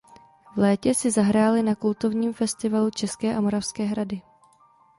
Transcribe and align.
V 0.55 0.57
létě 0.57 0.93
si 0.93 1.11
zahráli 1.11 1.63
na 1.63 1.75
kultovním 1.75 2.33
festivalu 2.33 2.89
České 2.89 3.35
a 3.35 3.41
Moravské 3.41 3.83
hrady. 3.83 4.21